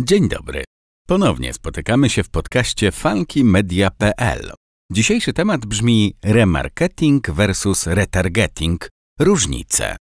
Dzień 0.00 0.28
dobry. 0.28 0.64
Ponownie 1.06 1.52
spotykamy 1.52 2.10
się 2.10 2.22
w 2.22 2.28
podcaście 2.28 2.92
funkymedia.pl. 2.92 4.52
Dzisiejszy 4.92 5.32
temat 5.32 5.66
brzmi 5.66 6.14
remarketing 6.24 7.30
versus 7.30 7.86
retargeting. 7.86 8.88
Różnice. 9.20 9.96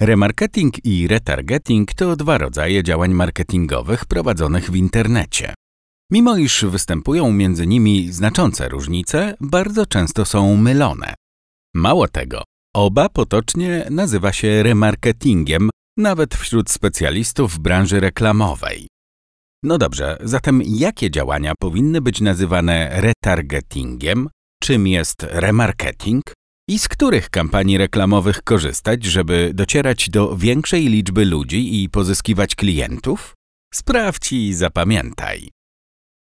Remarketing 0.00 0.84
i 0.84 1.08
retargeting 1.08 1.94
to 1.94 2.16
dwa 2.16 2.38
rodzaje 2.38 2.82
działań 2.82 3.14
marketingowych 3.14 4.04
prowadzonych 4.04 4.70
w 4.70 4.76
internecie. 4.76 5.54
Mimo 6.10 6.36
iż 6.36 6.64
występują 6.64 7.32
między 7.32 7.66
nimi 7.66 8.12
znaczące 8.12 8.68
różnice, 8.68 9.34
bardzo 9.40 9.86
często 9.86 10.24
są 10.24 10.56
mylone. 10.56 11.14
Mało 11.74 12.08
tego, 12.08 12.42
oba 12.74 13.08
potocznie 13.08 13.86
nazywa 13.90 14.32
się 14.32 14.62
remarketingiem, 14.62 15.70
nawet 16.02 16.34
wśród 16.34 16.70
specjalistów 16.70 17.54
w 17.54 17.58
branży 17.58 18.00
reklamowej. 18.00 18.88
No 19.62 19.78
dobrze, 19.78 20.16
zatem 20.20 20.62
jakie 20.66 21.10
działania 21.10 21.52
powinny 21.60 22.00
być 22.00 22.20
nazywane 22.20 23.00
retargetingiem? 23.00 24.28
Czym 24.62 24.86
jest 24.86 25.22
remarketing? 25.22 26.22
I 26.68 26.78
z 26.78 26.88
których 26.88 27.30
kampanii 27.30 27.78
reklamowych 27.78 28.42
korzystać, 28.42 29.04
żeby 29.04 29.50
docierać 29.54 30.10
do 30.10 30.36
większej 30.36 30.88
liczby 30.88 31.24
ludzi 31.24 31.82
i 31.82 31.90
pozyskiwać 31.90 32.54
klientów? 32.54 33.34
Sprawdź 33.74 34.32
i 34.32 34.54
zapamiętaj. 34.54 35.50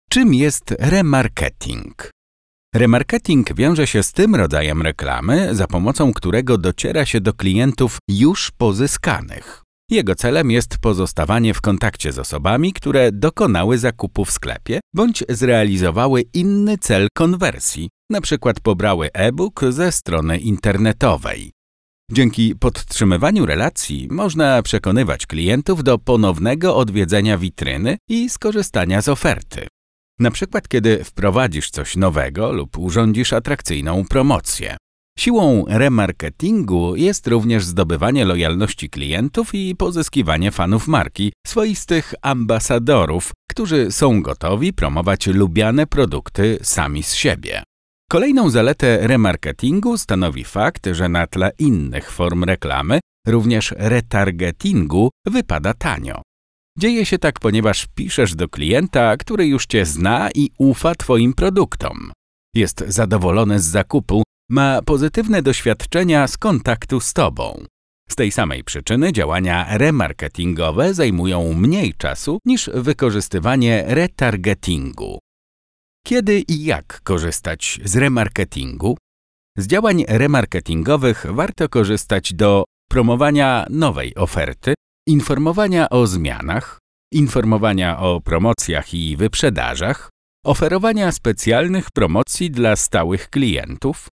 Czym 0.09 0.33
jest 0.33 0.75
remarketing? 0.79 2.11
Remarketing 2.75 3.55
wiąże 3.55 3.87
się 3.87 4.03
z 4.03 4.11
tym 4.11 4.35
rodzajem 4.35 4.81
reklamy, 4.81 5.55
za 5.55 5.67
pomocą 5.67 6.13
którego 6.13 6.57
dociera 6.57 7.05
się 7.05 7.21
do 7.21 7.33
klientów 7.33 7.97
już 8.07 8.51
pozyskanych. 8.51 9.63
Jego 9.89 10.15
celem 10.15 10.51
jest 10.51 10.77
pozostawanie 10.77 11.53
w 11.53 11.61
kontakcie 11.61 12.11
z 12.11 12.19
osobami, 12.19 12.73
które 12.73 13.11
dokonały 13.11 13.77
zakupu 13.77 14.25
w 14.25 14.31
sklepie 14.31 14.79
bądź 14.95 15.23
zrealizowały 15.29 16.21
inny 16.33 16.77
cel 16.77 17.07
konwersji, 17.13 17.89
np. 18.11 18.53
pobrały 18.63 19.09
e-book 19.13 19.61
ze 19.69 19.91
strony 19.91 20.37
internetowej. 20.37 21.51
Dzięki 22.11 22.55
podtrzymywaniu 22.55 23.45
relacji 23.45 24.07
można 24.11 24.61
przekonywać 24.61 25.25
klientów 25.25 25.83
do 25.83 25.97
ponownego 25.97 26.75
odwiedzenia 26.75 27.37
witryny 27.37 27.97
i 28.09 28.29
skorzystania 28.29 29.01
z 29.01 29.09
oferty. 29.09 29.67
Na 30.19 30.31
przykład, 30.31 30.67
kiedy 30.67 31.03
wprowadzisz 31.03 31.69
coś 31.69 31.95
nowego 31.95 32.51
lub 32.51 32.77
urządzisz 32.77 33.33
atrakcyjną 33.33 34.05
promocję. 34.09 34.77
Siłą 35.19 35.65
remarketingu 35.67 36.95
jest 36.95 37.27
również 37.27 37.65
zdobywanie 37.65 38.25
lojalności 38.25 38.89
klientów 38.89 39.53
i 39.53 39.75
pozyskiwanie 39.75 40.51
fanów 40.51 40.87
marki, 40.87 41.33
swoistych 41.47 42.13
ambasadorów, 42.21 43.31
którzy 43.49 43.91
są 43.91 44.21
gotowi 44.21 44.73
promować 44.73 45.27
lubiane 45.27 45.87
produkty 45.87 46.59
sami 46.61 47.03
z 47.03 47.13
siebie. 47.13 47.63
Kolejną 48.11 48.49
zaletę 48.49 49.07
remarketingu 49.07 49.97
stanowi 49.97 50.43
fakt, 50.43 50.87
że 50.91 51.09
na 51.09 51.27
tle 51.27 51.51
innych 51.59 52.11
form 52.11 52.43
reklamy, 52.43 52.99
również 53.27 53.73
retargetingu, 53.77 55.09
wypada 55.27 55.73
tanio. 55.73 56.21
Dzieje 56.77 57.05
się 57.05 57.19
tak, 57.19 57.39
ponieważ 57.39 57.87
piszesz 57.95 58.35
do 58.35 58.49
klienta, 58.49 59.17
który 59.17 59.47
już 59.47 59.65
Cię 59.65 59.85
zna 59.85 60.29
i 60.35 60.49
ufa 60.57 60.95
Twoim 60.95 61.33
produktom. 61.33 62.11
Jest 62.55 62.83
zadowolony 62.87 63.59
z 63.59 63.65
zakupu, 63.65 64.23
ma 64.49 64.81
pozytywne 64.81 65.41
doświadczenia 65.41 66.27
z 66.27 66.37
kontaktu 66.37 66.99
z 66.99 67.13
Tobą. 67.13 67.65
Z 68.09 68.15
tej 68.15 68.31
samej 68.31 68.63
przyczyny 68.63 69.13
działania 69.13 69.77
remarketingowe 69.77 70.93
zajmują 70.93 71.53
mniej 71.53 71.93
czasu 71.93 72.39
niż 72.45 72.69
wykorzystywanie 72.73 73.83
retargetingu. 73.87 75.19
Kiedy 76.05 76.39
i 76.39 76.65
jak 76.65 77.01
korzystać 77.03 77.79
z 77.83 77.95
remarketingu? 77.95 78.97
Z 79.57 79.67
działań 79.67 80.05
remarketingowych 80.07 81.25
warto 81.29 81.69
korzystać 81.69 82.33
do 82.33 82.63
promowania 82.89 83.65
nowej 83.69 84.15
oferty, 84.15 84.73
informowania 85.07 85.89
o 85.89 86.07
zmianach, 86.07 86.79
informowania 87.13 87.99
o 87.99 88.21
promocjach 88.21 88.93
i 88.93 89.17
wyprzedażach, 89.17 90.09
oferowania 90.45 91.11
specjalnych 91.11 91.91
promocji 91.91 92.51
dla 92.51 92.75
stałych 92.75 93.29
klientów, 93.29 94.07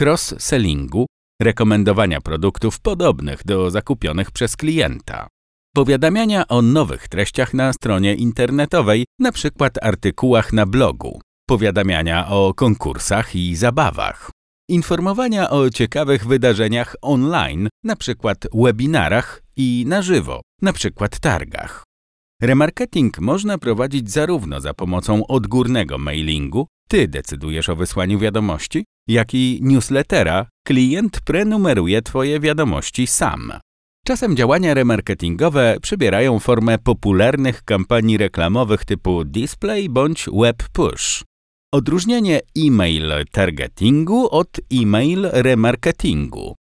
cross-sellingu, 0.00 1.06
rekomendowania 1.42 2.20
produktów 2.20 2.80
podobnych 2.80 3.44
do 3.44 3.70
zakupionych 3.70 4.30
przez 4.30 4.56
klienta, 4.56 5.28
powiadamiania 5.74 6.48
o 6.48 6.62
nowych 6.62 7.08
treściach 7.08 7.54
na 7.54 7.72
stronie 7.72 8.14
internetowej, 8.14 9.04
np. 9.20 9.70
artykułach 9.82 10.52
na 10.52 10.66
blogu, 10.66 11.20
powiadamiania 11.48 12.28
o 12.28 12.54
konkursach 12.54 13.34
i 13.36 13.56
zabawach, 13.56 14.30
informowania 14.68 15.50
o 15.50 15.70
ciekawych 15.70 16.26
wydarzeniach 16.26 16.96
online, 17.02 17.68
np. 17.84 18.34
webinarach 18.54 19.43
i 19.56 19.84
na 19.86 20.02
żywo, 20.02 20.40
np. 20.62 21.08
targach. 21.20 21.84
Remarketing 22.42 23.18
można 23.18 23.58
prowadzić 23.58 24.10
zarówno 24.10 24.60
za 24.60 24.74
pomocą 24.74 25.26
odgórnego 25.26 25.98
mailingu, 25.98 26.66
ty 26.88 27.08
decydujesz 27.08 27.68
o 27.68 27.76
wysłaniu 27.76 28.18
wiadomości, 28.18 28.84
jak 29.08 29.34
i 29.34 29.58
newslettera, 29.62 30.46
klient 30.66 31.20
prenumeruje 31.20 32.02
Twoje 32.02 32.40
wiadomości 32.40 33.06
sam. 33.06 33.52
Czasem 34.06 34.36
działania 34.36 34.74
remarketingowe 34.74 35.76
przybierają 35.82 36.38
formę 36.38 36.78
popularnych 36.78 37.62
kampanii 37.62 38.18
reklamowych 38.18 38.84
typu 38.84 39.24
display 39.24 39.88
bądź 39.88 40.26
web 40.32 40.68
push. 40.72 41.24
Odróżnienie 41.72 42.40
e-mail 42.58 43.12
targetingu 43.32 44.28
od 44.30 44.60
e-mail 44.72 45.28
remarketingu. 45.32 46.54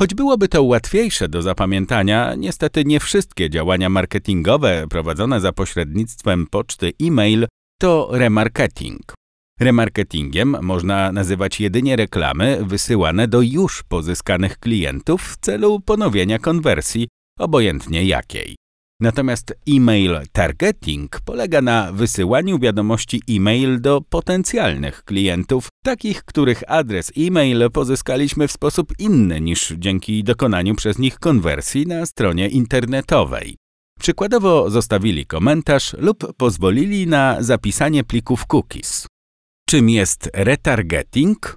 Choć 0.00 0.14
byłoby 0.14 0.48
to 0.48 0.62
łatwiejsze 0.62 1.28
do 1.28 1.42
zapamiętania, 1.42 2.34
niestety 2.34 2.84
nie 2.84 3.00
wszystkie 3.00 3.50
działania 3.50 3.88
marketingowe 3.88 4.86
prowadzone 4.90 5.40
za 5.40 5.52
pośrednictwem 5.52 6.46
poczty 6.46 6.92
e-mail 7.02 7.46
to 7.80 8.08
remarketing. 8.12 9.14
Remarketingiem 9.60 10.56
można 10.62 11.12
nazywać 11.12 11.60
jedynie 11.60 11.96
reklamy 11.96 12.58
wysyłane 12.64 13.28
do 13.28 13.40
już 13.40 13.82
pozyskanych 13.82 14.58
klientów 14.58 15.22
w 15.22 15.36
celu 15.36 15.80
ponowienia 15.80 16.38
konwersji, 16.38 17.08
obojętnie 17.38 18.04
jakiej. 18.04 18.56
Natomiast 19.00 19.54
e-mail 19.68 20.20
targeting 20.32 21.20
polega 21.24 21.62
na 21.62 21.92
wysyłaniu 21.92 22.58
wiadomości 22.58 23.22
e-mail 23.30 23.80
do 23.80 24.00
potencjalnych 24.00 25.04
klientów, 25.04 25.68
takich, 25.82 26.24
których 26.24 26.62
adres 26.66 27.12
e-mail 27.18 27.70
pozyskaliśmy 27.72 28.48
w 28.48 28.52
sposób 28.52 28.92
inny 28.98 29.40
niż 29.40 29.72
dzięki 29.78 30.24
dokonaniu 30.24 30.74
przez 30.74 30.98
nich 30.98 31.18
konwersji 31.18 31.86
na 31.86 32.06
stronie 32.06 32.48
internetowej. 32.48 33.56
Przykładowo 34.00 34.70
zostawili 34.70 35.26
komentarz 35.26 35.96
lub 35.98 36.36
pozwolili 36.36 37.06
na 37.06 37.42
zapisanie 37.42 38.04
plików 38.04 38.46
cookies. 38.46 39.06
Czym 39.68 39.90
jest 39.90 40.30
retargeting? 40.34 41.54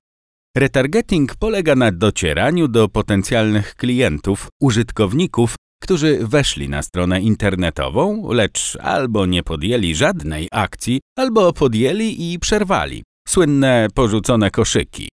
Retargeting 0.58 1.36
polega 1.36 1.76
na 1.76 1.92
docieraniu 1.92 2.68
do 2.68 2.90
potencjalnych 2.90 3.76
klientów, 3.76 4.48
użytkowników, 4.62 5.56
którzy 5.82 6.28
weszli 6.28 6.70
na 6.70 6.82
stronę 6.82 7.22
internetową, 7.22 8.32
lecz 8.32 8.78
albo 8.82 9.26
nie 9.26 9.44
podjęli 9.44 9.96
żadnej 9.96 10.48
akcji, 10.52 11.02
albo 11.18 11.54
podjęli 11.54 12.34
i 12.34 12.40
przerwali. 12.40 13.04
Słynne 13.28 13.88
porzucone 13.94 14.52
koszyki. 14.52 15.10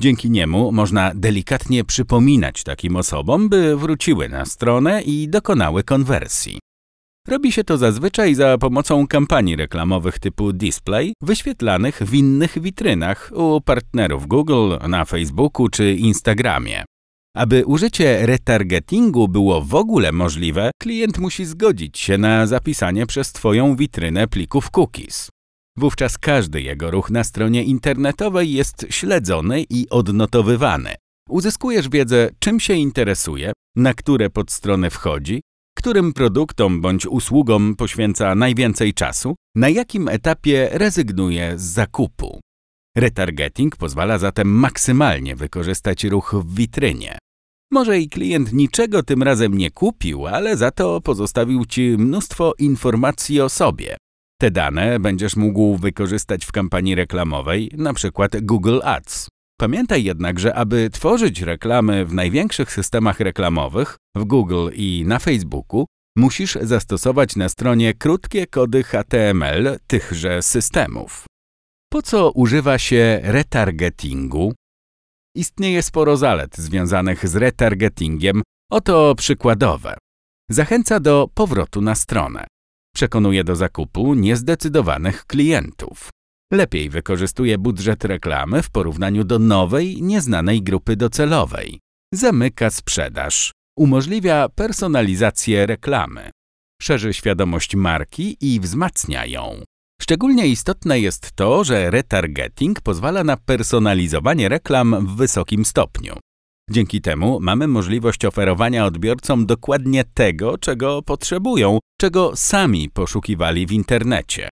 Dzięki 0.00 0.30
niemu 0.30 0.72
można 0.72 1.12
delikatnie 1.14 1.84
przypominać 1.84 2.62
takim 2.62 2.96
osobom, 2.96 3.48
by 3.48 3.76
wróciły 3.76 4.28
na 4.28 4.44
stronę 4.44 5.02
i 5.02 5.28
dokonały 5.28 5.82
konwersji. 5.82 6.58
Robi 7.28 7.52
się 7.52 7.64
to 7.64 7.78
zazwyczaj 7.78 8.34
za 8.34 8.58
pomocą 8.58 9.06
kampanii 9.06 9.56
reklamowych 9.56 10.18
typu 10.18 10.52
display, 10.52 11.12
wyświetlanych 11.22 12.02
w 12.02 12.14
innych 12.14 12.58
witrynach 12.62 13.30
u 13.34 13.60
partnerów 13.60 14.26
Google, 14.26 14.74
na 14.88 15.04
Facebooku 15.04 15.68
czy 15.68 15.94
Instagramie. 15.94 16.84
Aby 17.36 17.66
użycie 17.66 18.26
retargetingu 18.26 19.28
było 19.28 19.62
w 19.62 19.74
ogóle 19.74 20.12
możliwe, 20.12 20.70
klient 20.82 21.18
musi 21.18 21.44
zgodzić 21.44 21.98
się 21.98 22.18
na 22.18 22.46
zapisanie 22.46 23.06
przez 23.06 23.32
Twoją 23.32 23.76
witrynę 23.76 24.26
plików 24.28 24.70
cookies. 24.70 25.28
Wówczas 25.78 26.18
każdy 26.18 26.62
jego 26.62 26.90
ruch 26.90 27.10
na 27.10 27.24
stronie 27.24 27.64
internetowej 27.64 28.52
jest 28.52 28.86
śledzony 28.90 29.64
i 29.70 29.88
odnotowywany. 29.90 30.94
Uzyskujesz 31.28 31.88
wiedzę, 31.88 32.30
czym 32.38 32.60
się 32.60 32.74
interesuje, 32.74 33.52
na 33.76 33.94
które 33.94 34.30
podstrony 34.30 34.90
wchodzi, 34.90 35.40
którym 35.76 36.12
produktom 36.12 36.80
bądź 36.80 37.06
usługom 37.06 37.76
poświęca 37.76 38.34
najwięcej 38.34 38.94
czasu, 38.94 39.34
na 39.54 39.68
jakim 39.68 40.08
etapie 40.08 40.68
rezygnuje 40.72 41.58
z 41.58 41.62
zakupu. 41.62 42.40
Retargeting 42.96 43.76
pozwala 43.76 44.18
zatem 44.18 44.48
maksymalnie 44.48 45.36
wykorzystać 45.36 46.04
ruch 46.04 46.34
w 46.34 46.54
witrynie. 46.54 47.18
Może 47.70 48.00
i 48.00 48.08
klient 48.08 48.52
niczego 48.52 49.02
tym 49.02 49.22
razem 49.22 49.58
nie 49.58 49.70
kupił, 49.70 50.26
ale 50.26 50.56
za 50.56 50.70
to 50.70 51.00
pozostawił 51.00 51.64
ci 51.64 51.96
mnóstwo 51.98 52.52
informacji 52.58 53.40
o 53.40 53.48
sobie. 53.48 53.96
Te 54.44 54.50
dane 54.50 55.00
będziesz 55.00 55.36
mógł 55.36 55.76
wykorzystać 55.76 56.44
w 56.44 56.52
kampanii 56.52 56.94
reklamowej, 56.94 57.70
np. 57.78 58.28
Google 58.42 58.80
Ads. 58.82 59.28
Pamiętaj 59.60 60.04
jednak, 60.04 60.40
że 60.40 60.54
aby 60.54 60.90
tworzyć 60.90 61.40
reklamy 61.40 62.06
w 62.06 62.14
największych 62.14 62.72
systemach 62.72 63.20
reklamowych, 63.20 63.96
w 64.16 64.24
Google 64.24 64.68
i 64.74 65.04
na 65.06 65.18
Facebooku, 65.18 65.86
musisz 66.16 66.58
zastosować 66.62 67.36
na 67.36 67.48
stronie 67.48 67.94
krótkie 67.94 68.46
kody 68.46 68.82
HTML 68.82 69.78
tychże 69.86 70.42
systemów. 70.42 71.24
Po 71.92 72.02
co 72.02 72.30
używa 72.30 72.78
się 72.78 73.20
retargetingu? 73.22 74.54
Istnieje 75.36 75.82
sporo 75.82 76.16
zalet 76.16 76.56
związanych 76.56 77.28
z 77.28 77.36
retargetingiem, 77.36 78.42
oto 78.70 79.14
przykładowe. 79.14 79.96
Zachęca 80.50 81.00
do 81.00 81.28
powrotu 81.34 81.80
na 81.80 81.94
stronę. 81.94 82.46
Przekonuje 82.94 83.44
do 83.44 83.56
zakupu 83.56 84.14
niezdecydowanych 84.14 85.26
klientów. 85.26 86.10
Lepiej 86.52 86.90
wykorzystuje 86.90 87.58
budżet 87.58 88.04
reklamy 88.04 88.62
w 88.62 88.70
porównaniu 88.70 89.24
do 89.24 89.38
nowej, 89.38 90.02
nieznanej 90.02 90.62
grupy 90.62 90.96
docelowej. 90.96 91.80
Zamyka 92.12 92.70
sprzedaż. 92.70 93.52
Umożliwia 93.78 94.48
personalizację 94.48 95.66
reklamy. 95.66 96.30
Szerzy 96.82 97.14
świadomość 97.14 97.76
marki 97.76 98.36
i 98.40 98.60
wzmacnia 98.60 99.26
ją. 99.26 99.62
Szczególnie 100.02 100.46
istotne 100.46 101.00
jest 101.00 101.32
to, 101.32 101.64
że 101.64 101.90
retargeting 101.90 102.80
pozwala 102.80 103.24
na 103.24 103.36
personalizowanie 103.36 104.48
reklam 104.48 105.06
w 105.06 105.16
wysokim 105.16 105.64
stopniu. 105.64 106.14
Dzięki 106.70 107.00
temu 107.00 107.40
mamy 107.40 107.68
możliwość 107.68 108.24
oferowania 108.24 108.86
odbiorcom 108.86 109.46
dokładnie 109.46 110.04
tego, 110.14 110.58
czego 110.58 111.02
potrzebują, 111.02 111.78
czego 112.00 112.36
sami 112.36 112.90
poszukiwali 112.90 113.66
w 113.66 113.72
internecie. 113.72 114.48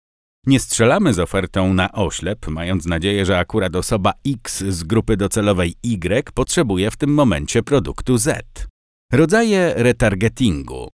Nie 0.47 0.61
strzelamy 0.61 1.15
z 1.15 1.19
ofertą 1.19 1.75
na 1.75 1.93
oślep, 1.93 2.47
mając 2.49 2.87
nadzieję, 2.87 3.27
że 3.27 3.39
akurat 3.39 3.77
osoba 3.77 4.13
X 4.27 4.65
z 4.65 4.85
grupy 4.85 5.17
docelowej 5.17 5.75
Y 5.83 6.33
potrzebuje 6.35 6.91
w 6.91 6.97
tym 6.97 7.15
momencie 7.15 7.63
produktu 7.63 8.19
Z. 8.19 8.67
Rodzaje 9.13 9.75
retargetingu. 9.77 10.89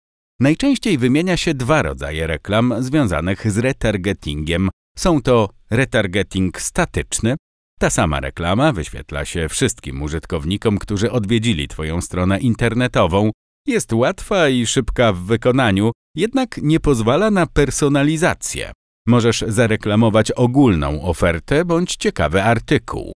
Najczęściej 0.41 0.99
wymienia 0.99 1.37
się 1.37 1.55
dwa 1.55 1.83
rodzaje 1.83 2.27
reklam 2.27 2.75
związanych 2.79 3.53
z 3.53 3.59
retargetingiem. 3.59 4.69
Są 4.99 5.23
to 5.23 5.49
retargeting 5.71 6.61
statyczny. 6.61 7.37
Ta 7.79 7.91
sama 7.91 8.21
reklama 8.21 8.73
wyświetla 8.73 9.25
się 9.25 9.49
wszystkim 9.49 10.03
użytkownikom, 10.03 10.79
którzy 10.79 11.13
odwiedzili 11.13 11.69
Twoją 11.69 12.01
stronę 12.01 12.39
internetową. 12.39 13.31
Jest 13.67 13.93
łatwa 13.93 14.49
i 14.49 14.67
szybka 14.67 15.13
w 15.13 15.19
wykonaniu, 15.19 15.93
jednak 16.15 16.57
nie 16.63 16.81
pozwala 16.81 17.31
na 17.31 17.47
personalizację. 17.47 18.73
Możesz 19.07 19.45
zareklamować 19.49 20.33
ogólną 20.33 21.03
ofertę 21.03 21.65
bądź 21.65 21.97
ciekawy 21.97 22.43
artykuł. 22.43 23.13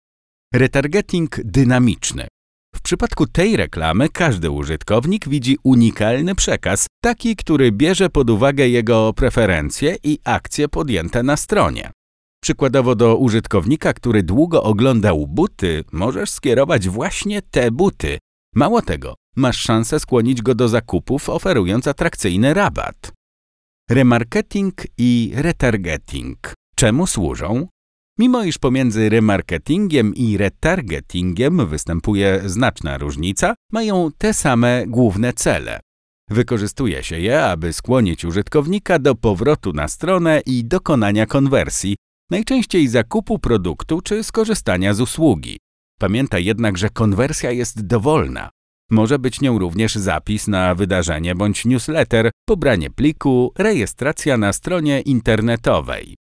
Retargeting 0.53 1.39
dynamiczny. 1.43 2.27
W 2.75 2.81
przypadku 2.81 3.27
tej 3.27 3.57
reklamy 3.57 4.09
każdy 4.09 4.51
użytkownik 4.51 5.29
widzi 5.29 5.57
unikalny 5.63 6.35
przekaz, 6.35 6.87
taki, 7.03 7.35
który 7.35 7.71
bierze 7.71 8.09
pod 8.09 8.29
uwagę 8.29 8.67
jego 8.67 9.13
preferencje 9.13 9.95
i 10.03 10.19
akcje 10.23 10.67
podjęte 10.67 11.23
na 11.23 11.37
stronie. 11.37 11.91
Przykładowo 12.41 12.95
do 12.95 13.17
użytkownika, 13.17 13.93
który 13.93 14.23
długo 14.23 14.63
oglądał 14.63 15.27
buty, 15.27 15.83
możesz 15.91 16.29
skierować 16.29 16.89
właśnie 16.89 17.41
te 17.41 17.71
buty. 17.71 18.17
Mało 18.55 18.81
tego, 18.81 19.15
masz 19.35 19.57
szansę 19.57 19.99
skłonić 19.99 20.41
go 20.41 20.55
do 20.55 20.67
zakupów, 20.67 21.29
oferując 21.29 21.87
atrakcyjny 21.87 22.53
rabat. 22.53 23.11
Remarketing 23.89 24.73
i 24.97 25.31
retargeting. 25.35 26.53
Czemu 26.75 27.07
służą? 27.07 27.67
Mimo 28.19 28.43
iż 28.43 28.57
pomiędzy 28.57 29.09
remarketingiem 29.09 30.15
i 30.15 30.37
retargetingiem 30.37 31.67
występuje 31.67 32.41
znaczna 32.45 32.97
różnica, 32.97 33.55
mają 33.71 34.09
te 34.17 34.33
same 34.33 34.83
główne 34.87 35.33
cele. 35.33 35.79
Wykorzystuje 36.29 37.03
się 37.03 37.19
je, 37.19 37.45
aby 37.45 37.73
skłonić 37.73 38.25
użytkownika 38.25 38.99
do 38.99 39.15
powrotu 39.15 39.73
na 39.73 39.87
stronę 39.87 40.41
i 40.45 40.65
dokonania 40.65 41.25
konwersji, 41.25 41.95
najczęściej 42.29 42.87
zakupu 42.87 43.39
produktu 43.39 44.01
czy 44.01 44.23
skorzystania 44.23 44.93
z 44.93 45.01
usługi. 45.01 45.57
Pamiętaj 45.99 46.45
jednak, 46.45 46.77
że 46.77 46.89
konwersja 46.89 47.51
jest 47.51 47.87
dowolna. 47.87 48.49
Może 48.91 49.19
być 49.19 49.41
nią 49.41 49.59
również 49.59 49.95
zapis 49.95 50.47
na 50.47 50.75
wydarzenie 50.75 51.35
bądź 51.35 51.65
newsletter, 51.65 52.31
pobranie 52.45 52.89
pliku, 52.89 53.53
rejestracja 53.57 54.37
na 54.37 54.53
stronie 54.53 55.01
internetowej. 55.01 56.15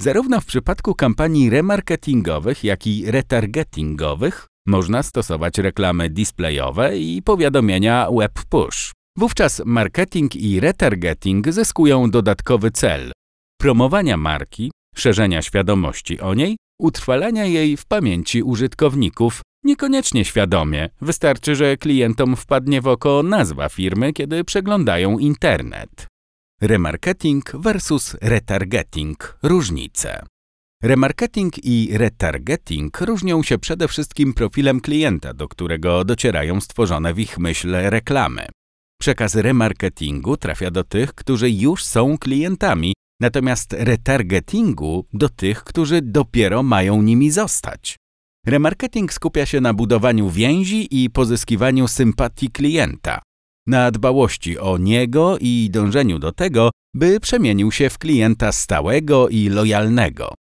Zarówno 0.00 0.40
w 0.40 0.44
przypadku 0.44 0.94
kampanii 0.94 1.50
remarketingowych, 1.50 2.64
jak 2.64 2.86
i 2.86 3.10
retargetingowych 3.10 4.46
można 4.66 5.02
stosować 5.02 5.58
reklamy 5.58 6.10
displayowe 6.10 6.98
i 6.98 7.22
powiadomienia 7.22 8.08
web 8.18 8.32
push. 8.48 8.92
Wówczas 9.18 9.62
marketing 9.64 10.36
i 10.36 10.60
retargeting 10.60 11.52
zyskują 11.52 12.10
dodatkowy 12.10 12.70
cel 12.70 13.12
promowania 13.58 14.16
marki, 14.16 14.70
szerzenia 14.96 15.42
świadomości 15.42 16.20
o 16.20 16.34
niej, 16.34 16.56
utrwalania 16.80 17.44
jej 17.44 17.76
w 17.76 17.86
pamięci 17.86 18.42
użytkowników, 18.42 19.40
niekoniecznie 19.64 20.24
świadomie. 20.24 20.88
Wystarczy, 21.00 21.56
że 21.56 21.76
klientom 21.76 22.36
wpadnie 22.36 22.80
w 22.80 22.86
oko 22.86 23.22
nazwa 23.22 23.68
firmy, 23.68 24.12
kiedy 24.12 24.44
przeglądają 24.44 25.18
internet. 25.18 26.06
Remarketing 26.60 27.52
versus 27.54 28.16
retargeting 28.20 29.38
różnice. 29.42 30.22
Remarketing 30.82 31.64
i 31.64 31.88
retargeting 31.92 33.00
różnią 33.00 33.42
się 33.42 33.58
przede 33.58 33.88
wszystkim 33.88 34.34
profilem 34.34 34.80
klienta, 34.80 35.34
do 35.34 35.48
którego 35.48 36.04
docierają 36.04 36.60
stworzone 36.60 37.14
w 37.14 37.18
ich 37.18 37.38
myśl 37.38 37.72
reklamy. 37.72 38.46
Przekaz 39.00 39.34
remarketingu 39.34 40.36
trafia 40.36 40.70
do 40.70 40.84
tych, 40.84 41.14
którzy 41.14 41.50
już 41.50 41.84
są 41.84 42.18
klientami, 42.18 42.94
natomiast 43.22 43.72
retargetingu 43.72 45.06
do 45.12 45.28
tych, 45.28 45.64
którzy 45.64 46.02
dopiero 46.02 46.62
mają 46.62 47.02
nimi 47.02 47.30
zostać. 47.30 47.96
Remarketing 48.46 49.12
skupia 49.12 49.46
się 49.46 49.60
na 49.60 49.74
budowaniu 49.74 50.30
więzi 50.30 51.02
i 51.02 51.10
pozyskiwaniu 51.10 51.88
sympatii 51.88 52.50
klienta 52.50 53.22
na 53.66 53.90
dbałości 53.90 54.58
o 54.58 54.78
niego 54.78 55.38
i 55.40 55.68
dążeniu 55.72 56.18
do 56.18 56.32
tego, 56.32 56.70
by 56.94 57.20
przemienił 57.20 57.72
się 57.72 57.90
w 57.90 57.98
klienta 57.98 58.52
stałego 58.52 59.28
i 59.28 59.48
lojalnego. 59.48 60.34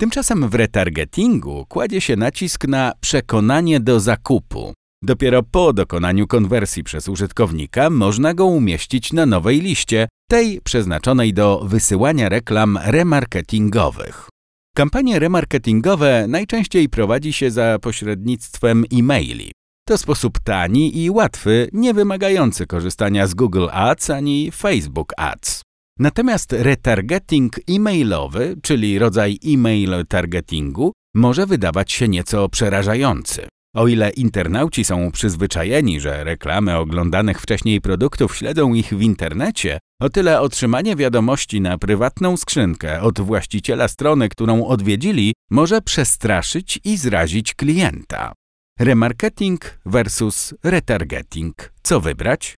Tymczasem 0.00 0.48
w 0.48 0.54
retargetingu 0.54 1.66
kładzie 1.68 2.00
się 2.00 2.16
nacisk 2.16 2.68
na 2.68 2.92
przekonanie 3.00 3.80
do 3.80 4.00
zakupu. 4.00 4.74
Dopiero 5.06 5.42
po 5.42 5.72
dokonaniu 5.72 6.26
konwersji 6.26 6.84
przez 6.84 7.08
użytkownika 7.08 7.90
można 7.90 8.34
go 8.34 8.46
umieścić 8.46 9.12
na 9.12 9.26
nowej 9.26 9.60
liście, 9.60 10.08
tej 10.28 10.60
przeznaczonej 10.60 11.34
do 11.34 11.60
wysyłania 11.64 12.28
reklam 12.28 12.78
remarketingowych. 12.84 14.28
Kampanie 14.76 15.18
remarketingowe 15.18 16.26
najczęściej 16.28 16.88
prowadzi 16.88 17.32
się 17.32 17.50
za 17.50 17.78
pośrednictwem 17.82 18.84
e-maili. 18.92 19.52
To 19.88 19.98
sposób 19.98 20.38
tani 20.38 21.02
i 21.02 21.10
łatwy, 21.10 21.68
nie 21.72 21.94
wymagający 21.94 22.66
korzystania 22.66 23.26
z 23.26 23.34
Google 23.34 23.66
Ads 23.72 24.10
ani 24.10 24.50
Facebook 24.50 25.12
Ads. 25.16 25.62
Natomiast 25.98 26.52
retargeting 26.52 27.56
e-mailowy, 27.70 28.56
czyli 28.62 28.98
rodzaj 28.98 29.38
e-mail 29.46 30.06
targetingu, 30.08 30.92
może 31.14 31.46
wydawać 31.46 31.92
się 31.92 32.08
nieco 32.08 32.48
przerażający. 32.48 33.48
O 33.74 33.88
ile 33.88 34.10
internauci 34.10 34.84
są 34.84 35.10
przyzwyczajeni, 35.12 36.00
że 36.00 36.24
reklamy 36.24 36.76
oglądanych 36.76 37.40
wcześniej 37.40 37.80
produktów 37.80 38.36
śledzą 38.36 38.74
ich 38.74 38.94
w 38.94 39.00
internecie, 39.00 39.78
o 40.00 40.08
tyle 40.08 40.40
otrzymanie 40.40 40.96
wiadomości 40.96 41.60
na 41.60 41.78
prywatną 41.78 42.36
skrzynkę 42.36 43.02
od 43.02 43.20
właściciela 43.20 43.88
strony, 43.88 44.28
którą 44.28 44.66
odwiedzili, 44.66 45.32
może 45.50 45.82
przestraszyć 45.82 46.80
i 46.84 46.96
zrazić 46.96 47.54
klienta. 47.54 48.32
Remarketing 48.80 49.78
versus 49.86 50.54
retargeting. 50.64 51.72
Co 51.82 52.00
wybrać? 52.00 52.54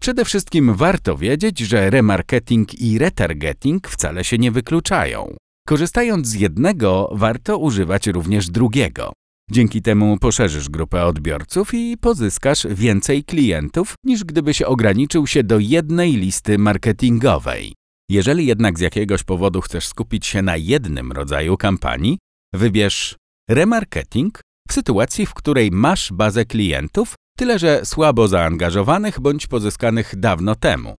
Przede 0.00 0.24
wszystkim 0.24 0.74
warto 0.74 1.16
wiedzieć, 1.16 1.58
że 1.58 1.90
remarketing 1.90 2.80
i 2.80 2.98
retargeting 2.98 3.88
wcale 3.88 4.24
się 4.24 4.38
nie 4.38 4.50
wykluczają. 4.50 5.36
Korzystając 5.66 6.26
z 6.26 6.34
jednego, 6.34 7.10
warto 7.12 7.58
używać 7.58 8.06
również 8.06 8.50
drugiego. 8.50 9.12
Dzięki 9.50 9.82
temu 9.82 10.18
poszerzysz 10.18 10.68
grupę 10.68 11.04
odbiorców 11.04 11.74
i 11.74 11.96
pozyskasz 12.00 12.66
więcej 12.70 13.24
klientów, 13.24 13.94
niż 14.04 14.24
gdybyś 14.24 14.62
ograniczył 14.62 15.26
się 15.26 15.44
do 15.44 15.58
jednej 15.58 16.12
listy 16.12 16.58
marketingowej. 16.58 17.74
Jeżeli 18.10 18.46
jednak 18.46 18.78
z 18.78 18.80
jakiegoś 18.80 19.22
powodu 19.22 19.60
chcesz 19.60 19.86
skupić 19.86 20.26
się 20.26 20.42
na 20.42 20.56
jednym 20.56 21.12
rodzaju 21.12 21.56
kampanii, 21.56 22.18
wybierz 22.54 23.16
remarketing 23.50 24.40
w 24.68 24.72
sytuacji, 24.72 25.26
w 25.26 25.34
której 25.34 25.70
masz 25.70 26.12
bazę 26.12 26.44
klientów, 26.44 27.14
tyle 27.38 27.58
że 27.58 27.80
słabo 27.84 28.28
zaangażowanych 28.28 29.20
bądź 29.20 29.46
pozyskanych 29.46 30.16
dawno 30.16 30.54
temu. 30.54 30.94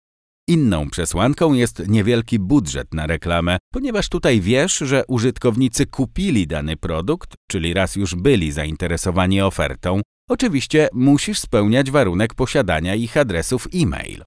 Inną 0.49 0.90
przesłanką 0.90 1.52
jest 1.52 1.88
niewielki 1.88 2.38
budżet 2.38 2.95
na 2.95 3.07
reklamę, 3.07 3.59
ponieważ 3.73 4.09
tutaj 4.09 4.40
wiesz, 4.40 4.78
że 4.78 5.05
użytkownicy 5.09 5.87
kupili 5.87 6.47
dany 6.47 6.76
produkt, 6.76 7.35
czyli 7.50 7.75
raz 7.75 7.97
już 7.97 8.14
byli 8.14 8.52
zainteresowani 8.52 9.40
ofertą, 9.40 10.00
oczywiście 10.31 10.88
musisz 10.93 11.38
spełniać 11.38 11.90
warunek 11.90 12.35
posiadania 12.35 12.95
ich 12.95 13.17
adresów 13.17 13.69
e-mail. 13.75 14.25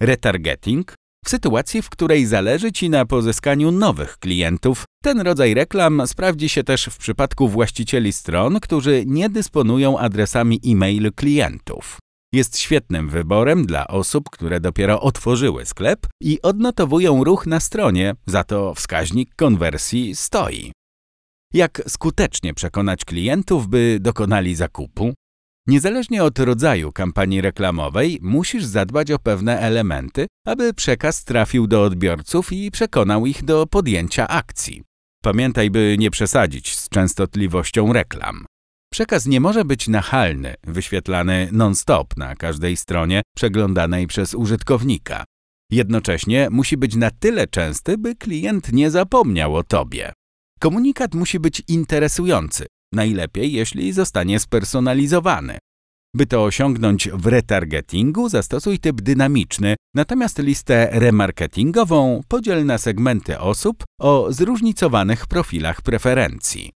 Retargeting 0.00 0.94
w 1.24 1.30
sytuacji, 1.30 1.82
w 1.82 1.90
której 1.90 2.26
zależy 2.26 2.72
Ci 2.72 2.90
na 2.90 3.06
pozyskaniu 3.06 3.70
nowych 3.70 4.18
klientów, 4.18 4.84
ten 5.02 5.20
rodzaj 5.20 5.54
reklam 5.54 6.02
sprawdzi 6.06 6.48
się 6.48 6.64
też 6.64 6.84
w 6.84 6.98
przypadku 6.98 7.48
właścicieli 7.48 8.12
stron, 8.12 8.60
którzy 8.60 9.04
nie 9.06 9.30
dysponują 9.30 9.98
adresami 9.98 10.60
e-mail 10.66 11.12
klientów. 11.12 11.98
Jest 12.36 12.58
świetnym 12.58 13.08
wyborem 13.08 13.66
dla 13.66 13.86
osób, 13.86 14.30
które 14.30 14.60
dopiero 14.60 15.00
otworzyły 15.00 15.66
sklep 15.66 16.06
i 16.20 16.42
odnotowują 16.42 17.24
ruch 17.24 17.46
na 17.46 17.60
stronie, 17.60 18.14
za 18.26 18.44
to 18.44 18.74
wskaźnik 18.74 19.34
konwersji 19.36 20.16
stoi. 20.16 20.72
Jak 21.52 21.82
skutecznie 21.88 22.54
przekonać 22.54 23.04
klientów, 23.04 23.68
by 23.68 23.98
dokonali 24.00 24.54
zakupu? 24.54 25.14
Niezależnie 25.66 26.24
od 26.24 26.38
rodzaju 26.38 26.92
kampanii 26.92 27.40
reklamowej, 27.40 28.18
musisz 28.22 28.64
zadbać 28.64 29.10
o 29.10 29.18
pewne 29.18 29.60
elementy, 29.60 30.26
aby 30.46 30.74
przekaz 30.74 31.24
trafił 31.24 31.66
do 31.66 31.82
odbiorców 31.82 32.52
i 32.52 32.70
przekonał 32.70 33.26
ich 33.26 33.44
do 33.44 33.66
podjęcia 33.66 34.28
akcji. 34.28 34.82
Pamiętaj, 35.22 35.70
by 35.70 35.96
nie 35.98 36.10
przesadzić 36.10 36.76
z 36.76 36.88
częstotliwością 36.88 37.92
reklam. 37.92 38.46
Przekaz 38.92 39.26
nie 39.26 39.40
może 39.40 39.64
być 39.64 39.88
nachalny, 39.88 40.54
wyświetlany 40.64 41.48
non-stop 41.52 42.16
na 42.16 42.36
każdej 42.36 42.76
stronie 42.76 43.22
przeglądanej 43.36 44.06
przez 44.06 44.34
użytkownika. 44.34 45.24
Jednocześnie 45.70 46.48
musi 46.50 46.76
być 46.76 46.96
na 46.96 47.10
tyle 47.10 47.46
częsty, 47.46 47.98
by 47.98 48.14
klient 48.14 48.72
nie 48.72 48.90
zapomniał 48.90 49.56
o 49.56 49.62
tobie. 49.62 50.12
Komunikat 50.60 51.14
musi 51.14 51.40
być 51.40 51.62
interesujący, 51.68 52.66
najlepiej 52.92 53.52
jeśli 53.52 53.92
zostanie 53.92 54.40
spersonalizowany. 54.40 55.58
By 56.14 56.26
to 56.26 56.44
osiągnąć 56.44 57.08
w 57.12 57.26
retargetingu, 57.26 58.28
zastosuj 58.28 58.78
typ 58.78 59.00
dynamiczny, 59.00 59.76
natomiast 59.94 60.38
listę 60.38 60.88
remarketingową 60.92 62.20
podziel 62.28 62.66
na 62.66 62.78
segmenty 62.78 63.38
osób 63.38 63.84
o 64.00 64.32
zróżnicowanych 64.32 65.26
profilach 65.26 65.82
preferencji. 65.82 66.75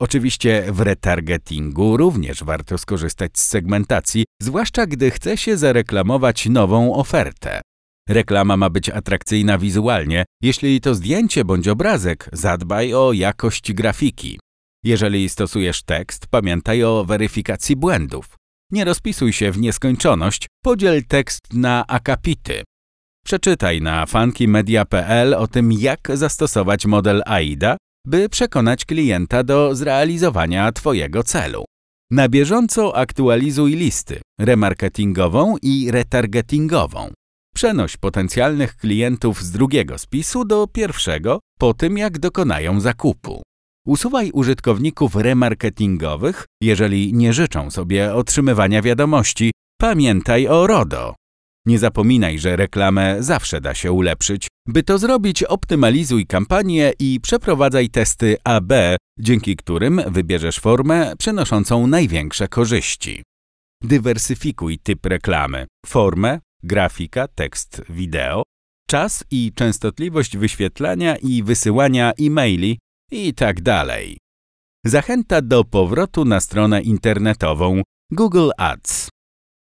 Oczywiście 0.00 0.64
w 0.72 0.80
retargetingu 0.80 1.96
również 1.96 2.44
warto 2.44 2.78
skorzystać 2.78 3.38
z 3.38 3.46
segmentacji, 3.46 4.24
zwłaszcza 4.42 4.86
gdy 4.86 5.10
chce 5.10 5.36
się 5.36 5.56
zareklamować 5.56 6.46
nową 6.46 6.94
ofertę. 6.94 7.60
Reklama 8.08 8.56
ma 8.56 8.70
być 8.70 8.90
atrakcyjna 8.90 9.58
wizualnie. 9.58 10.24
Jeśli 10.42 10.80
to 10.80 10.94
zdjęcie 10.94 11.44
bądź 11.44 11.68
obrazek, 11.68 12.28
zadbaj 12.32 12.94
o 12.94 13.12
jakość 13.12 13.72
grafiki. 13.72 14.38
Jeżeli 14.84 15.28
stosujesz 15.28 15.82
tekst, 15.82 16.26
pamiętaj 16.30 16.84
o 16.84 17.04
weryfikacji 17.04 17.76
błędów. 17.76 18.26
Nie 18.72 18.84
rozpisuj 18.84 19.32
się 19.32 19.52
w 19.52 19.58
nieskończoność, 19.58 20.46
podziel 20.64 21.04
tekst 21.04 21.40
na 21.52 21.86
akapity. 21.86 22.62
Przeczytaj 23.24 23.80
na 23.82 24.06
funkymedia.pl 24.06 25.34
o 25.34 25.46
tym, 25.46 25.72
jak 25.72 26.08
zastosować 26.14 26.86
model 26.86 27.22
AIDA 27.26 27.76
by 28.08 28.28
przekonać 28.28 28.84
klienta 28.84 29.42
do 29.42 29.74
zrealizowania 29.74 30.72
Twojego 30.72 31.22
celu. 31.22 31.64
Na 32.10 32.28
bieżąco 32.28 32.96
aktualizuj 32.96 33.72
listy 33.76 34.20
remarketingową 34.40 35.56
i 35.62 35.90
retargetingową. 35.90 37.10
Przenoś 37.54 37.96
potencjalnych 37.96 38.76
klientów 38.76 39.42
z 39.42 39.50
drugiego 39.50 39.98
spisu 39.98 40.44
do 40.44 40.66
pierwszego 40.66 41.38
po 41.58 41.74
tym, 41.74 41.98
jak 41.98 42.18
dokonają 42.18 42.80
zakupu. 42.80 43.42
Usuwaj 43.86 44.30
użytkowników 44.30 45.16
remarketingowych, 45.16 46.46
jeżeli 46.62 47.14
nie 47.14 47.32
życzą 47.32 47.70
sobie 47.70 48.14
otrzymywania 48.14 48.82
wiadomości. 48.82 49.52
Pamiętaj 49.80 50.48
o 50.48 50.66
RODO. 50.66 51.14
Nie 51.68 51.78
zapominaj, 51.78 52.38
że 52.38 52.56
reklamę 52.56 53.16
zawsze 53.20 53.60
da 53.60 53.74
się 53.74 53.92
ulepszyć. 53.92 54.48
By 54.66 54.82
to 54.82 54.98
zrobić, 54.98 55.42
optymalizuj 55.42 56.26
kampanię 56.26 56.92
i 56.98 57.20
przeprowadzaj 57.22 57.88
testy 57.88 58.36
AB, 58.44 58.72
dzięki 59.18 59.56
którym 59.56 60.02
wybierzesz 60.06 60.58
formę 60.58 61.16
przynoszącą 61.18 61.86
największe 61.86 62.48
korzyści. 62.48 63.22
Dywersyfikuj 63.82 64.78
typ 64.78 65.06
reklamy, 65.06 65.66
formę, 65.86 66.40
grafika, 66.62 67.28
tekst, 67.28 67.82
wideo, 67.88 68.42
czas 68.90 69.24
i 69.30 69.52
częstotliwość 69.54 70.36
wyświetlania 70.36 71.16
i 71.16 71.42
wysyłania 71.42 72.12
e-maili 72.20 72.78
i 73.10 73.34
tak. 73.34 73.56
Zachęta 74.84 75.42
do 75.42 75.64
powrotu 75.64 76.24
na 76.24 76.40
stronę 76.40 76.82
internetową 76.82 77.82
Google 78.12 78.50
Ads. 78.58 79.08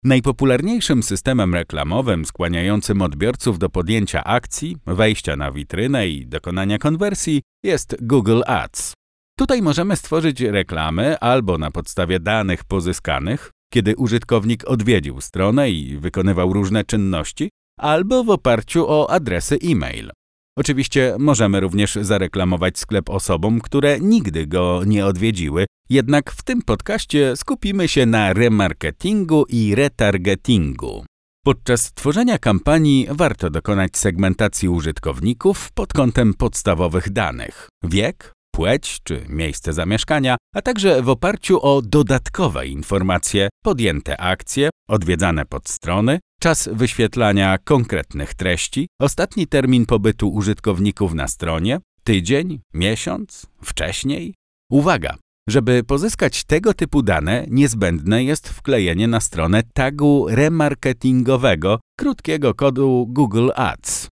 Najpopularniejszym 0.06 1.02
systemem 1.02 1.54
reklamowym 1.54 2.24
skłaniającym 2.24 3.02
odbiorców 3.02 3.58
do 3.58 3.68
podjęcia 3.68 4.24
akcji, 4.24 4.76
wejścia 4.86 5.36
na 5.36 5.52
witrynę 5.52 6.08
i 6.08 6.26
dokonania 6.26 6.78
konwersji 6.78 7.42
jest 7.64 7.96
Google 8.00 8.42
Ads. 8.46 8.94
Tutaj 9.38 9.62
możemy 9.62 9.96
stworzyć 9.96 10.40
reklamy 10.40 11.18
albo 11.18 11.58
na 11.58 11.70
podstawie 11.70 12.20
danych 12.20 12.64
pozyskanych, 12.64 13.50
kiedy 13.72 13.96
użytkownik 13.96 14.64
odwiedził 14.64 15.20
stronę 15.20 15.70
i 15.70 15.98
wykonywał 15.98 16.52
różne 16.52 16.84
czynności, 16.84 17.50
albo 17.80 18.24
w 18.24 18.30
oparciu 18.30 18.88
o 18.88 19.10
adresy 19.10 19.58
e-mail. 19.62 20.10
Oczywiście 20.58 21.16
możemy 21.18 21.60
również 21.60 21.94
zareklamować 21.94 22.78
sklep 22.78 23.10
osobom, 23.10 23.60
które 23.60 24.00
nigdy 24.00 24.46
go 24.46 24.82
nie 24.86 25.06
odwiedziły, 25.06 25.66
jednak 25.90 26.32
w 26.32 26.42
tym 26.42 26.62
podcaście 26.62 27.36
skupimy 27.36 27.88
się 27.88 28.06
na 28.06 28.32
remarketingu 28.32 29.44
i 29.48 29.74
retargetingu. 29.74 31.04
Podczas 31.44 31.92
tworzenia 31.92 32.38
kampanii 32.38 33.06
warto 33.10 33.50
dokonać 33.50 33.96
segmentacji 33.96 34.68
użytkowników 34.68 35.72
pod 35.72 35.92
kątem 35.92 36.34
podstawowych 36.34 37.10
danych: 37.10 37.68
wiek, 37.84 38.32
płeć 38.54 39.00
czy 39.04 39.24
miejsce 39.28 39.72
zamieszkania, 39.72 40.36
a 40.54 40.62
także 40.62 41.02
w 41.02 41.08
oparciu 41.08 41.60
o 41.62 41.82
dodatkowe 41.82 42.66
informacje, 42.66 43.48
podjęte 43.64 44.20
akcje, 44.20 44.70
odwiedzane 44.88 45.44
podstrony, 45.44 46.18
czas 46.40 46.68
wyświetlania 46.72 47.58
konkretnych 47.58 48.34
treści, 48.34 48.86
ostatni 49.00 49.46
termin 49.46 49.86
pobytu 49.86 50.28
użytkowników 50.28 51.14
na 51.14 51.28
stronie, 51.28 51.78
tydzień, 52.04 52.60
miesiąc, 52.74 53.46
wcześniej. 53.62 54.34
Uwaga! 54.70 55.16
Żeby 55.48 55.84
pozyskać 55.84 56.44
tego 56.44 56.74
typu 56.74 57.02
dane, 57.02 57.46
niezbędne 57.50 58.24
jest 58.24 58.48
wklejenie 58.48 59.08
na 59.08 59.20
stronę 59.20 59.62
tagu 59.74 60.26
remarketingowego, 60.28 61.80
krótkiego 61.98 62.54
kodu 62.54 63.06
Google 63.08 63.50
Ads. 63.54 64.08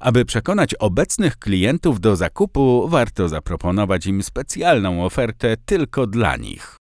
Aby 0.00 0.24
przekonać 0.24 0.74
obecnych 0.74 1.38
klientów 1.38 2.00
do 2.00 2.16
zakupu, 2.16 2.88
warto 2.88 3.28
zaproponować 3.28 4.06
im 4.06 4.22
specjalną 4.22 5.04
ofertę 5.04 5.56
tylko 5.56 6.06
dla 6.06 6.36
nich. 6.36 6.76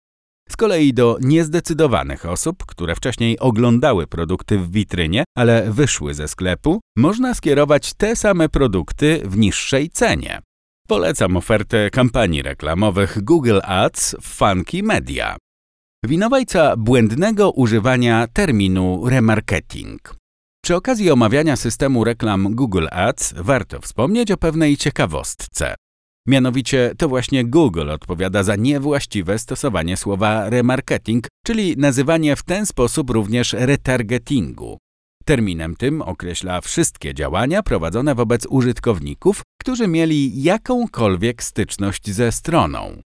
Z 0.50 0.56
kolei 0.56 0.94
do 0.94 1.18
niezdecydowanych 1.22 2.26
osób, 2.26 2.66
które 2.66 2.96
wcześniej 2.96 3.40
oglądały 3.40 4.08
produkty 4.08 4.58
w 4.58 4.72
witrynie, 4.72 5.24
ale 5.38 5.72
wyszły 5.72 6.14
ze 6.14 6.28
sklepu, 6.28 6.80
można 6.98 7.34
skierować 7.34 7.94
te 7.94 8.16
same 8.16 8.50
produkty 8.50 9.22
w 9.26 9.38
niższej 9.38 9.90
cenie. 9.90 10.42
Polecam 10.88 11.38
ofertę 11.38 11.90
kampanii 11.90 12.42
reklamowych 12.42 13.24
Google 13.24 13.60
Ads 13.64 14.16
w 14.22 14.28
Funky 14.28 14.84
Media. 14.84 15.38
Winowajca 16.06 16.78
błędnego 16.78 17.52
używania 17.52 18.28
terminu 18.34 19.10
remarketing. 19.10 20.16
Przy 20.64 20.76
okazji 20.76 21.12
omawiania 21.12 21.56
systemu 21.56 22.04
reklam 22.04 22.56
Google 22.56 22.88
Ads 22.92 23.34
warto 23.38 23.82
wspomnieć 23.82 24.32
o 24.32 24.38
pewnej 24.38 24.78
ciekawostce. 24.78 25.76
Mianowicie 26.28 26.92
to 26.98 27.10
właśnie 27.10 27.46
Google 27.46 27.90
odpowiada 27.90 28.44
za 28.44 28.56
niewłaściwe 28.56 29.40
stosowanie 29.40 29.98
słowa 29.98 30.50
remarketing, 30.50 31.28
czyli 31.46 31.78
nazywanie 31.78 32.36
w 32.36 32.44
ten 32.44 32.66
sposób 32.66 33.10
również 33.10 33.54
retargetingu. 33.54 34.78
Terminem 35.26 35.76
tym 35.76 36.02
określa 36.02 36.62
wszystkie 36.62 37.14
działania 37.14 37.64
prowadzone 37.64 38.16
wobec 38.16 38.46
użytkowników, 38.50 39.42
którzy 39.60 39.88
mieli 39.88 40.44
jakąkolwiek 40.44 41.44
styczność 41.44 42.12
ze 42.12 42.32
stroną. 42.32 43.02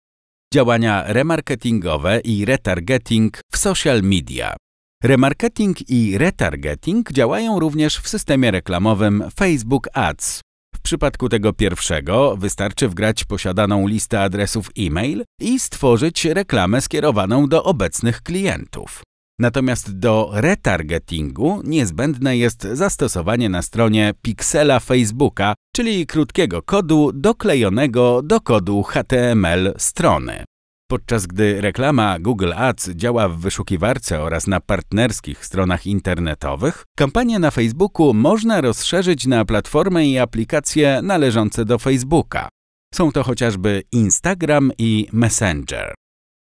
Działania 0.55 1.05
remarketingowe 1.07 2.21
i 2.21 2.45
retargeting 2.45 3.41
w 3.53 3.59
social 3.59 4.03
media. 4.03 4.57
Remarketing 5.03 5.91
i 5.91 6.19
retargeting 6.19 7.13
działają 7.13 7.61
również 7.61 7.99
w 7.99 8.09
systemie 8.09 8.51
reklamowym 8.51 9.25
Facebook 9.37 9.89
Ads. 9.93 10.41
Przypadku 10.85 11.29
tego 11.29 11.53
pierwszego 11.53 12.37
wystarczy 12.37 12.89
wgrać 12.89 13.25
posiadaną 13.25 13.87
listę 13.87 14.21
adresów 14.21 14.71
e-mail 14.79 15.25
i 15.41 15.59
stworzyć 15.59 16.25
reklamę 16.25 16.81
skierowaną 16.81 17.49
do 17.49 17.65
obecnych 17.65 18.23
klientów. 18.23 19.03
Natomiast 19.39 19.99
do 19.99 20.31
retargetingu 20.33 21.61
niezbędne 21.65 22.37
jest 22.37 22.63
zastosowanie 22.73 23.49
na 23.49 23.63
stronie 23.63 24.15
piksela 24.23 24.81
Facebooka, 24.81 25.55
czyli 25.77 26.07
krótkiego 26.07 26.63
kodu 26.63 27.13
doklejonego 27.15 28.23
do 28.23 28.41
kodu 28.41 28.83
HTML 28.83 29.75
strony. 29.79 30.45
Podczas 30.91 31.27
gdy 31.27 31.61
reklama 31.61 32.19
Google 32.19 32.53
Ads 32.57 32.91
działa 32.91 33.29
w 33.29 33.39
wyszukiwarce 33.39 34.23
oraz 34.23 34.47
na 34.47 34.61
partnerskich 34.61 35.47
stronach 35.47 35.87
internetowych, 35.87 36.85
kampanię 36.97 37.39
na 37.39 37.51
Facebooku 37.51 38.15
można 38.15 38.61
rozszerzyć 38.61 39.27
na 39.27 39.45
platformy 39.45 40.07
i 40.07 40.19
aplikacje 40.19 41.01
należące 41.03 41.65
do 41.65 41.79
Facebooka. 41.79 42.49
Są 42.95 43.13
to 43.13 43.23
chociażby 43.23 43.83
Instagram 43.93 44.73
i 44.79 45.09
Messenger. 45.13 45.95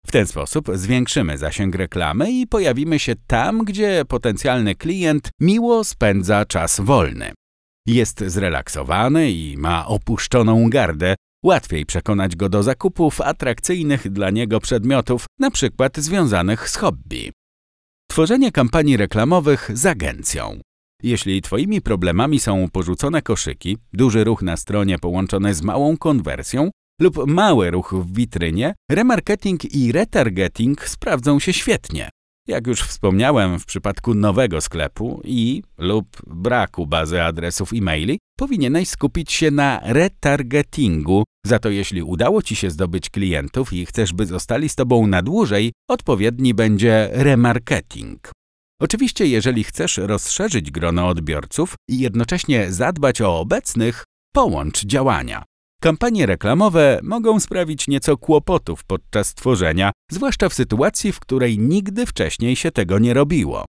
W 0.07 0.13
ten 0.13 0.27
sposób 0.27 0.69
zwiększymy 0.75 1.39
zasięg 1.39 1.75
reklamy 1.75 2.33
i 2.33 2.47
pojawimy 2.47 2.99
się 2.99 3.15
tam, 3.27 3.65
gdzie 3.65 4.05
potencjalny 4.09 4.75
klient 4.75 5.31
miło 5.41 5.85
spędza 5.85 6.45
czas 6.45 6.81
wolny. 6.81 7.33
Jest 7.87 8.25
zrelaksowany 8.27 9.31
i 9.31 9.57
ma 9.59 9.87
opuszczoną 9.87 10.71
gardę, 10.71 11.15
łatwiej 11.47 11.87
przekonać 11.87 12.37
go 12.37 12.49
do 12.49 12.63
zakupów 12.63 13.21
atrakcyjnych 13.21 14.13
dla 14.13 14.31
niego 14.31 14.61
przedmiotów, 14.61 15.27
np. 15.41 15.91
związanych 15.97 16.69
z 16.69 16.77
hobby. 16.77 17.33
Tworzenie 18.11 18.53
kampanii 18.53 18.97
reklamowych 18.97 19.71
z 19.75 19.87
agencją. 19.87 20.61
Jeśli 21.03 21.43
Twoimi 21.43 21.81
problemami 21.81 22.41
są 22.41 22.69
porzucone 22.73 23.23
koszyki, 23.23 23.79
duży 23.93 24.25
ruch 24.25 24.43
na 24.43 24.57
stronie 24.57 24.99
połączony 24.99 25.55
z 25.55 25.63
małą 25.63 25.97
konwersją 25.97 26.71
lub 27.01 27.27
mały 27.27 27.71
ruch 27.71 27.95
w 27.95 28.15
witrynie, 28.15 28.75
remarketing 28.91 29.75
i 29.75 29.93
retargeting 29.93 30.89
sprawdzą 30.89 31.39
się 31.39 31.53
świetnie. 31.53 32.11
Jak 32.47 32.67
już 32.67 32.83
wspomniałem, 32.83 33.59
w 33.59 33.67
przypadku 33.67 34.15
nowego 34.15 34.61
sklepu 34.61 35.21
i 35.25 35.63
lub 35.79 36.07
braku 36.27 36.87
bazy 36.87 37.23
adresów 37.23 37.73
e-maili, 37.73 38.19
powinieneś 38.39 38.89
skupić 38.89 39.33
się 39.33 39.51
na 39.51 39.81
retargetingu. 39.85 41.25
Za 41.47 41.59
to 41.59 41.71
jeśli 41.71 42.03
udało 42.03 42.43
Ci 42.43 42.57
się 42.57 42.71
zdobyć 42.71 43.11
klientów 43.11 43.73
i 43.73 43.87
chcesz, 43.87 44.13
by 44.13 44.27
zostali 44.27 44.69
z 44.69 44.75
Tobą 44.75 45.07
na 45.07 45.23
dłużej, 45.23 45.73
odpowiedni 45.91 46.55
będzie 46.55 47.09
remarketing. 47.13 48.31
Oczywiście, 48.81 49.27
jeżeli 49.27 49.65
chcesz 49.65 49.97
rozszerzyć 49.97 50.71
grono 50.71 51.09
odbiorców 51.09 51.75
i 51.91 51.99
jednocześnie 51.99 52.73
zadbać 52.73 53.21
o 53.21 53.41
obecnych, 53.41 54.05
połącz 54.35 54.85
działania. 54.85 55.43
Kampanie 55.83 56.27
reklamowe 56.27 57.01
mogą 57.03 57.41
sprawić 57.41 57.89
nieco 57.89 58.17
kłopotów 58.17 58.85
podczas 58.85 59.35
tworzenia, 59.35 59.93
zwłaszcza 60.11 60.49
w 60.49 60.55
sytuacji, 60.55 61.13
w 61.13 61.21
której 61.21 61.59
nigdy 61.59 62.07
wcześniej 62.07 62.57
się 62.57 62.71
tego 62.71 62.99
nie 62.99 63.15
robiło. 63.15 63.65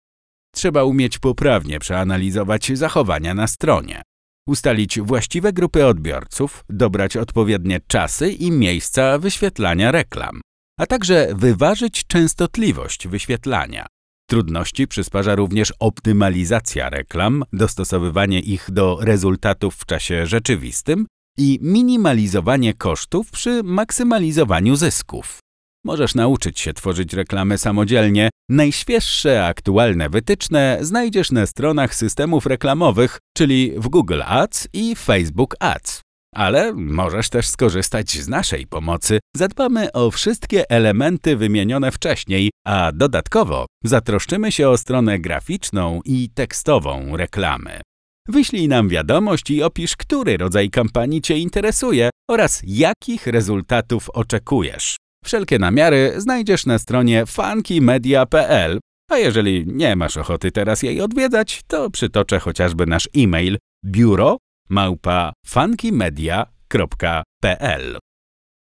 Trzeba 0.54 0.84
umieć 0.84 1.18
poprawnie 1.18 1.78
przeanalizować 1.78 2.72
zachowania 2.74 3.34
na 3.34 3.46
stronie, 3.46 4.02
ustalić 4.48 5.00
właściwe 5.00 5.52
grupy 5.52 5.86
odbiorców, 5.86 6.64
dobrać 6.68 7.16
odpowiednie 7.16 7.80
czasy 7.86 8.30
i 8.30 8.50
miejsca 8.50 9.18
wyświetlania 9.18 9.92
reklam, 9.92 10.40
a 10.78 10.86
także 10.86 11.28
wyważyć 11.34 12.06
częstotliwość 12.06 13.08
wyświetlania. 13.08 13.86
Trudności 14.28 14.88
przysparza 14.88 15.34
również 15.34 15.72
optymalizacja 15.78 16.90
reklam, 16.90 17.44
dostosowywanie 17.52 18.40
ich 18.40 18.70
do 18.70 18.98
rezultatów 19.00 19.74
w 19.74 19.86
czasie 19.86 20.26
rzeczywistym 20.26 21.06
i 21.38 21.58
minimalizowanie 21.62 22.74
kosztów 22.74 23.30
przy 23.30 23.62
maksymalizowaniu 23.62 24.76
zysków. 24.76 25.38
Możesz 25.84 26.14
nauczyć 26.14 26.60
się 26.60 26.72
tworzyć 26.72 27.12
reklamy 27.12 27.58
samodzielnie. 27.58 28.30
Najświeższe 28.48 29.46
aktualne 29.46 30.08
wytyczne 30.08 30.78
znajdziesz 30.80 31.30
na 31.32 31.46
stronach 31.46 31.94
systemów 31.94 32.46
reklamowych, 32.46 33.18
czyli 33.36 33.72
w 33.76 33.88
Google 33.88 34.22
Ads 34.22 34.68
i 34.72 34.96
Facebook 34.96 35.56
Ads. 35.60 36.00
Ale 36.34 36.72
możesz 36.72 37.28
też 37.28 37.46
skorzystać 37.48 38.10
z 38.10 38.28
naszej 38.28 38.66
pomocy. 38.66 39.18
Zadbamy 39.36 39.92
o 39.92 40.10
wszystkie 40.10 40.70
elementy 40.70 41.36
wymienione 41.36 41.92
wcześniej, 41.92 42.50
a 42.66 42.92
dodatkowo 42.94 43.66
zatroszczymy 43.84 44.52
się 44.52 44.68
o 44.68 44.78
stronę 44.78 45.18
graficzną 45.18 46.00
i 46.04 46.30
tekstową 46.34 47.16
reklamy. 47.16 47.80
Wyślij 48.28 48.68
nam 48.68 48.88
wiadomość 48.88 49.50
i 49.50 49.62
opisz, 49.62 49.96
który 49.96 50.36
rodzaj 50.36 50.70
kampanii 50.70 51.22
Cię 51.22 51.38
interesuje 51.38 52.10
oraz 52.30 52.62
jakich 52.64 53.26
rezultatów 53.26 54.10
oczekujesz. 54.10 54.96
Wszelkie 55.24 55.58
namiary 55.58 56.12
znajdziesz 56.16 56.66
na 56.66 56.78
stronie 56.78 57.26
funkymedia.pl, 57.26 58.80
a 59.10 59.18
jeżeli 59.18 59.66
nie 59.66 59.96
masz 59.96 60.16
ochoty 60.16 60.52
teraz 60.52 60.82
jej 60.82 61.00
odwiedzać, 61.00 61.62
to 61.66 61.90
przytoczę 61.90 62.38
chociażby 62.38 62.86
nasz 62.86 63.08
e-mail 63.16 63.58
biuro 63.84 64.36
małpa 64.68 65.32
funkymedia.pl. 65.46 67.98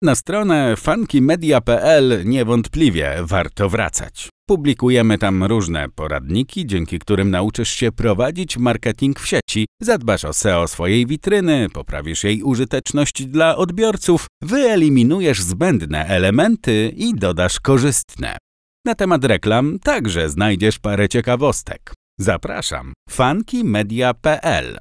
Na 0.02 0.14
stronę 0.14 0.76
funkymedia.pl 0.76 2.22
niewątpliwie 2.24 3.16
warto 3.22 3.68
wracać. 3.68 4.28
Publikujemy 4.48 5.18
tam 5.18 5.44
różne 5.44 5.88
poradniki, 5.88 6.66
dzięki 6.66 6.98
którym 6.98 7.30
nauczysz 7.30 7.70
się 7.70 7.92
prowadzić 7.92 8.56
marketing 8.56 9.20
w 9.20 9.26
sieci, 9.26 9.66
zadbasz 9.82 10.24
o 10.24 10.32
SEO 10.32 10.68
swojej 10.68 11.06
witryny, 11.06 11.68
poprawisz 11.72 12.24
jej 12.24 12.42
użyteczność 12.42 13.26
dla 13.26 13.56
odbiorców, 13.56 14.26
wyeliminujesz 14.42 15.42
zbędne 15.42 16.06
elementy 16.06 16.92
i 16.96 17.14
dodasz 17.14 17.60
korzystne. 17.60 18.36
Na 18.84 18.94
temat 18.94 19.24
reklam 19.24 19.78
także 19.78 20.28
znajdziesz 20.30 20.78
parę 20.78 21.08
ciekawostek. 21.08 21.94
Zapraszam 22.18 22.92
funkymedia.pl 23.10 24.80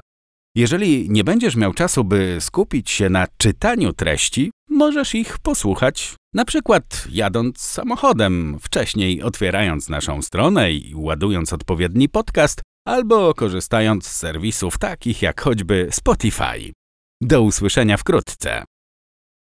jeżeli 0.60 1.10
nie 1.10 1.24
będziesz 1.24 1.56
miał 1.56 1.74
czasu, 1.74 2.04
by 2.04 2.38
skupić 2.40 2.92
się 2.92 3.10
na 3.10 3.28
czytaniu 3.38 3.94
treści, 3.94 4.52
możesz 4.70 5.16
ich 5.16 5.40
posłuchać, 5.40 6.16
na 6.34 6.46
przykład 6.46 7.08
jadąc 7.12 7.62
samochodem, 7.62 8.58
wcześniej 8.62 9.24
otwierając 9.24 9.90
naszą 9.90 10.22
stronę 10.22 10.72
i 10.72 10.96
ładując 10.96 11.54
odpowiedni 11.54 12.10
podcast, 12.10 12.62
albo 12.88 13.34
korzystając 13.34 14.08
z 14.08 14.16
serwisów 14.16 14.78
takich 14.78 15.22
jak 15.22 15.42
choćby 15.42 15.88
Spotify. 15.92 16.72
Do 17.22 17.42
usłyszenia 17.42 17.98
wkrótce. 17.98 18.64